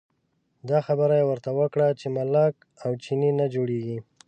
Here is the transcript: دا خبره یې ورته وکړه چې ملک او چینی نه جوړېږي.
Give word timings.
دا 0.69 0.79
خبره 0.87 1.13
یې 1.19 1.25
ورته 1.27 1.49
وکړه 1.59 1.87
چې 1.99 2.07
ملک 2.17 2.55
او 2.83 2.91
چینی 3.03 3.31
نه 3.39 3.45
جوړېږي. 3.53 3.97